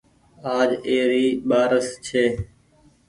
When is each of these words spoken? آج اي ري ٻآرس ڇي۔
آج 0.57 0.69
اي 0.87 0.97
ري 1.11 1.25
ٻآرس 1.47 1.87
ڇي۔ 2.05 2.25